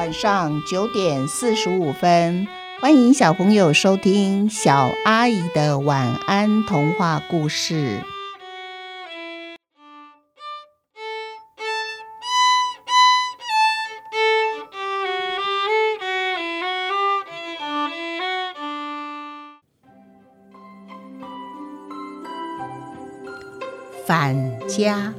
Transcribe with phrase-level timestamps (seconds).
[0.00, 2.48] 晚上九点四十五分，
[2.80, 8.00] 欢迎小朋友收听小阿姨的晚安童话故事。
[24.06, 25.12] 返家，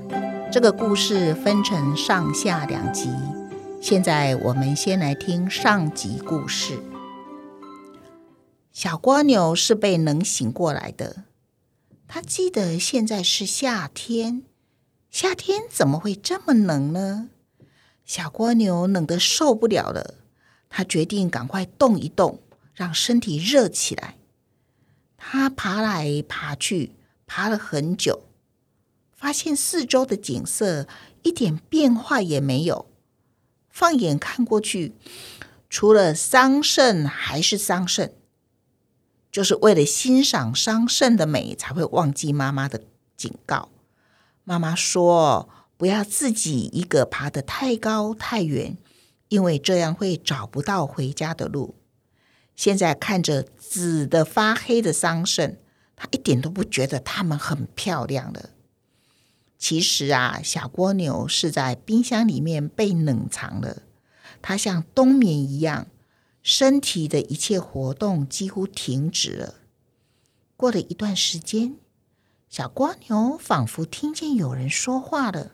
[0.51, 3.11] 这个故事分成上下两集。
[3.81, 6.79] 现在我们先来听上集故事。
[8.71, 11.23] 小蜗牛是被冷醒过来的。
[12.07, 14.43] 他记得现在是夏天，
[15.09, 17.29] 夏天怎么会这么冷呢？
[18.05, 20.13] 小蜗牛冷得受不了了，
[20.69, 22.39] 他决定赶快动一动，
[22.75, 24.19] 让身体热起来。
[25.17, 26.91] 他爬来爬去，
[27.25, 28.21] 爬了很久。
[29.11, 30.87] 发现四周的景色
[31.23, 32.85] 一点变化也没有，
[33.71, 34.93] 放眼看过去，
[35.69, 38.11] 除了桑葚还是桑葚。
[39.31, 42.81] 就是为了欣赏桑葚的美，才会忘记妈妈的
[43.15, 43.69] 警告。
[44.43, 45.47] 妈妈说
[45.77, 48.77] ：“不要自己一个爬得太高太远，
[49.29, 51.75] 因为这样会找不到回家的路。”
[52.57, 55.55] 现在看着紫的发黑的桑葚，
[55.95, 58.49] 她一点都不觉得它们很漂亮了。
[59.61, 63.83] 其实啊，小蜗牛是在冰箱里面被冷藏了。
[64.41, 65.85] 它像冬眠一样，
[66.41, 69.53] 身体的一切活动几乎停止了。
[70.57, 71.75] 过了一段时间，
[72.49, 75.51] 小蜗牛仿佛听见有人说话了：“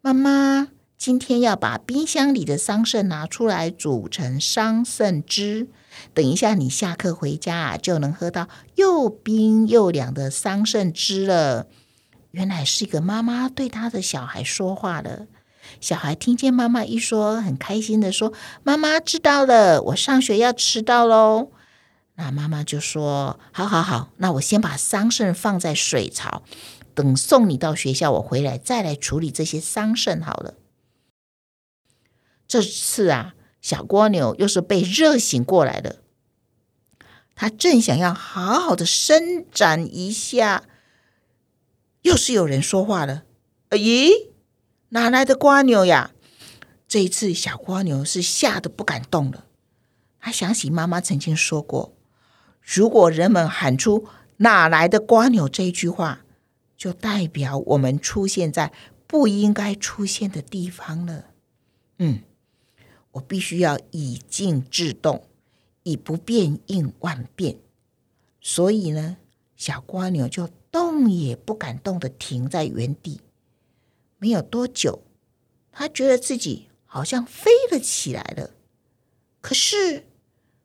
[0.00, 5.66] 妈妈，今天要把冰箱里的桑葚拿出来煮成桑葚汁。
[6.14, 11.66] 等一下你下课回家啊，就能喝到又冰又凉的桑葚汁了。”
[12.32, 15.26] 原来是一个妈妈对她的小孩说话了。
[15.80, 18.32] 小孩听见妈妈一说，很开心的说
[18.64, 21.52] ：“妈妈知道了，我上学要迟到喽。”
[22.16, 26.42] 那妈妈就说：“好好好，那我先把桑葚放在水槽，
[26.94, 30.54] 等送你到学校，我回来再来处理这些桑葚好了。”
[32.48, 35.96] 这次啊，小蜗牛又是被热醒过来了。
[37.34, 40.64] 他正想要好好的伸展一下。
[42.02, 43.24] 又是有人说话了，
[43.70, 44.10] 咦，
[44.88, 46.12] 哪来的瓜牛呀？
[46.88, 49.46] 这一次，小蜗牛是吓得不敢动了。
[50.18, 51.96] 他想起妈妈曾经说过，
[52.60, 54.06] 如果人们喊出
[54.38, 56.24] “哪来的瓜牛”这一句话，
[56.76, 58.72] 就代表我们出现在
[59.06, 61.26] 不应该出现的地方了。
[61.98, 62.22] 嗯，
[63.12, 65.28] 我必须要以静制动，
[65.84, 67.58] 以不变应万变。
[68.40, 69.18] 所以呢，
[69.56, 70.50] 小蜗牛就。
[70.72, 73.20] 动也不敢动的停在原地，
[74.18, 75.02] 没有多久，
[75.70, 78.50] 他觉得自己好像飞了起来了。
[79.42, 80.06] 可是，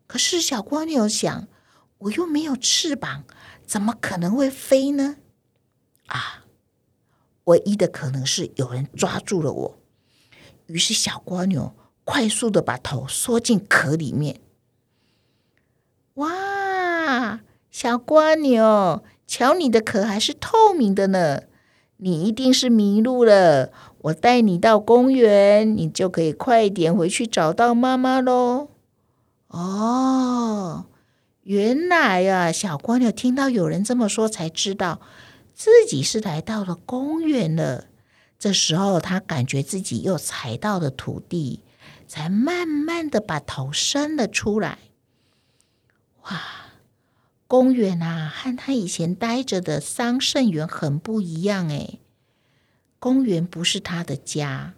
[0.07, 1.47] 可是小蜗牛想，
[1.97, 3.25] 我又没有翅膀，
[3.65, 5.17] 怎么可能会飞呢？
[6.05, 6.45] 啊，
[7.43, 9.79] 唯一的可能是有人抓住了我。
[10.67, 11.75] 于是，小蜗牛
[12.05, 14.39] 快速的把头缩进壳里面。
[16.13, 19.03] 哇，小蜗牛！
[19.27, 21.41] 瞧，你的壳还是透明的呢，
[21.97, 23.71] 你一定是迷路了。
[24.03, 28.69] 我带你到公园，你就可以快点回去找到妈妈喽。
[29.49, 30.85] 哦，
[31.43, 35.01] 原来啊，小蜗牛听到有人这么说，才知道
[35.53, 37.85] 自己是来到了公园了。
[38.39, 41.61] 这时候，他感觉自己又踩到了土地，
[42.07, 44.77] 才慢慢的把头伸了出来。
[46.23, 46.66] 哇！
[47.47, 51.99] 公园啊，和他以前待着的桑葚园很不一样诶。
[52.99, 54.73] 公园不是他的家，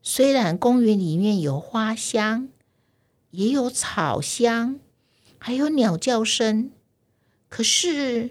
[0.00, 2.48] 虽然公园里面有花香，
[3.32, 4.78] 也有草香，
[5.38, 6.70] 还有鸟叫声，
[7.48, 8.30] 可是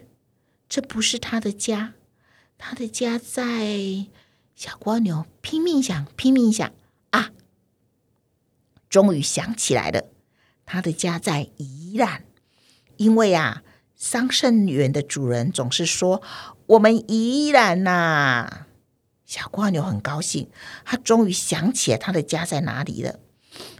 [0.68, 1.94] 这不是他的家。
[2.56, 4.06] 他的家在……
[4.56, 6.72] 小蜗牛拼命想，拼命想
[7.10, 7.30] 啊，
[8.88, 10.08] 终于想起来了，
[10.66, 12.24] 他的家在宜兰。
[12.98, 13.62] 因为啊，
[13.96, 16.20] 桑葚园的主人总是说
[16.66, 18.66] 我们宜兰呐。
[19.24, 20.50] 小蜗牛很高兴，
[20.84, 23.18] 他终于想起来他的家在哪里了。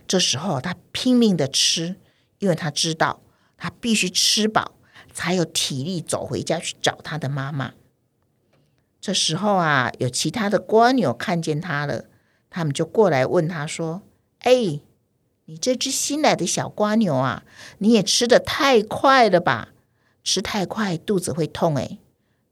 [0.06, 1.96] 这时候他拼命的吃，
[2.38, 3.22] 因为他知道
[3.56, 4.76] 他必须吃饱，
[5.12, 7.72] 才有体力走回家去找他的妈妈。
[9.00, 12.04] 这时候啊，有其他的蜗牛看见他了，
[12.50, 14.02] 他们就过来问他说
[14.40, 14.80] ：“哎。”
[15.50, 17.42] 你这只新来的小瓜牛啊，
[17.78, 19.70] 你也吃的太快了吧？
[20.22, 21.98] 吃太快肚子会痛诶。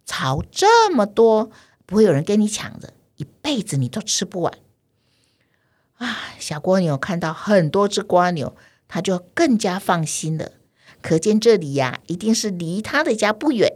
[0.06, 1.50] 草这么多，
[1.84, 4.58] 不会有人跟你抢着，一辈子你都吃不完。
[5.98, 8.56] 啊，小蜗牛看到很多只瓜牛，
[8.88, 10.52] 他就更加放心了。
[11.02, 13.74] 可见这里呀，一定是离他的家不远。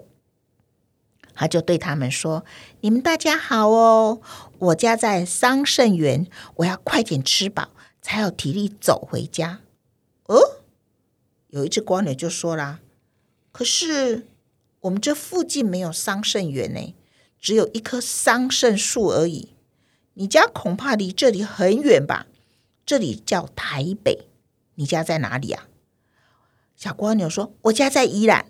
[1.35, 2.47] 他就对他们说
[2.81, 4.23] ：“你们大家好哦，
[4.59, 6.27] 我家在桑葚园，
[6.57, 7.69] 我要快点吃饱，
[8.01, 9.61] 才有体力走回家。”
[10.27, 10.63] 哦，
[11.49, 12.81] 有一只蜗牛就说啦
[13.51, 14.27] ：“可是
[14.81, 16.95] 我们这附近没有桑葚园呢，
[17.41, 19.55] 只有一棵桑葚树而已。
[20.15, 22.27] 你家恐怕离这里很远吧？
[22.87, 24.27] 这里叫台北，
[24.75, 25.69] 你家在哪里啊？”
[26.77, 28.47] 小蜗牛说：“我家在宜兰。”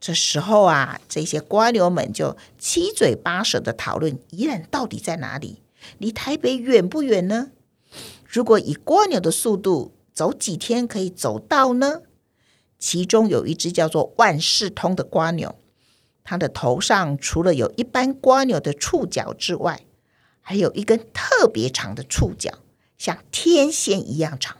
[0.00, 5.60] 这时候啊，这些蜗牛们就七嘴八舌的讨论宜兰到底在哪里，
[5.98, 7.50] 离台北远不远呢？
[8.30, 12.02] 如果以蜗牛的速度，走几天可以走到呢？
[12.78, 15.58] 其中有一只叫做万事通的蜗牛，
[16.22, 19.80] 它的头上除了有一般蜗牛的触角之外，
[20.42, 22.52] 还有一根特别长的触角，
[22.98, 24.58] 像天线一样长。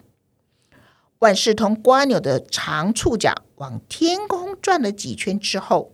[1.19, 5.93] 万事通蜗牛的长触角往天空转了几圈之后，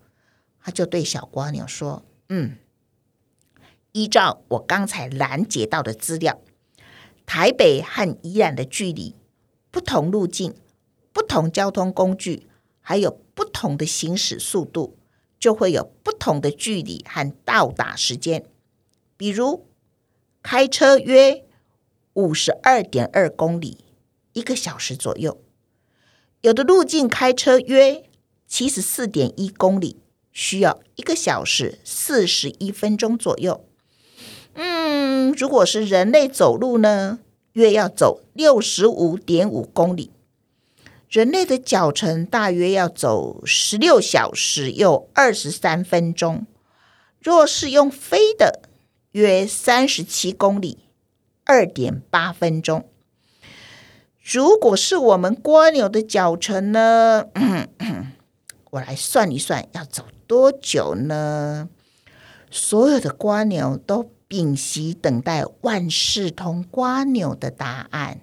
[0.61, 2.57] 他就对小蜗牛说：“嗯，
[3.93, 6.41] 依照我刚才拦截到的资料，
[7.27, 9.15] 台北和宜兰的距离，
[9.71, 10.55] 不同路径、
[11.13, 12.47] 不同交通工具，
[12.81, 14.97] 还有不同的行驶速度，
[15.39, 18.45] 就会有不同的距离和到达时间。
[19.17, 19.67] 比如，
[20.43, 21.45] 开车约
[22.13, 23.79] 五十二点二公里。”
[24.35, 25.41] 一个小时左右，
[26.41, 28.11] 有的路径开车约
[28.49, 30.01] 七十四点一公里，
[30.33, 33.65] 需要一个小时四十一分钟左右。
[34.55, 37.19] 嗯，如果是人类走路呢，
[37.53, 40.11] 约要走六十五点五公里，
[41.09, 46.47] 人类的脚程大约要走十六小时又二十三分钟。
[47.21, 48.61] 若是用飞的，
[49.13, 50.79] 约三十七公里，
[51.45, 52.89] 二点八分钟。
[54.23, 57.27] 如果是我们蜗牛的脚程呢？
[58.73, 61.69] 我来算一算，要走多久呢？
[62.51, 68.19] 所有的蜗牛都屏息等待万事通瓜牛的答案。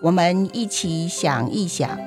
[0.00, 1.98] 我们一起想一想，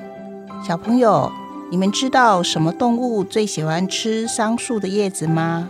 [0.66, 1.30] 小朋友，
[1.70, 5.68] 你们知道什么动物最喜欢吃桑树的叶子吗？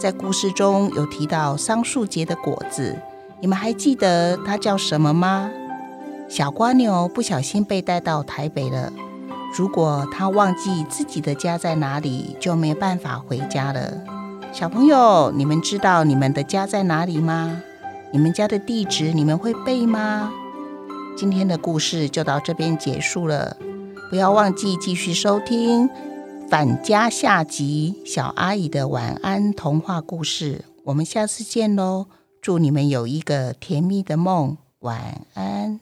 [0.00, 2.98] 在故事中有提到桑树结的果子，
[3.38, 5.50] 你们还记得它叫什么吗？
[6.26, 8.90] 小瓜牛不小心被带到台北了。
[9.56, 14.02] 如果他忘记自己的家在哪里，就没办法回家了。
[14.52, 17.62] 小朋友，你们知道你们的家在哪里吗？
[18.12, 20.32] 你们家的地址你们会背吗？
[21.16, 23.56] 今天的故事就到这边结束了，
[24.10, 25.88] 不要忘记继续收听。
[26.50, 32.06] 返家下集，小阿姨的晚安童话故事，我们下次见喽！
[32.42, 35.78] 祝你们有一个甜蜜的梦，晚安。